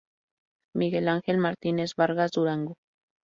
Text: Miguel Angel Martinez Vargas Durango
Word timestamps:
Miguel 0.73 1.07
Angel 1.09 1.37
Martinez 1.37 1.93
Vargas 1.95 2.31
Durango 2.31 2.75